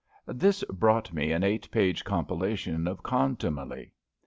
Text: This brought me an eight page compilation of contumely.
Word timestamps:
This 0.25 0.63
brought 0.63 1.13
me 1.13 1.31
an 1.31 1.43
eight 1.43 1.69
page 1.69 2.03
compilation 2.03 2.87
of 2.87 3.03
contumely. 3.03 3.93